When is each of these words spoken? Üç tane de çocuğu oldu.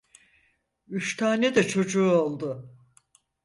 Üç 0.87 1.17
tane 1.17 1.55
de 1.55 1.67
çocuğu 1.67 2.11
oldu. 2.11 2.75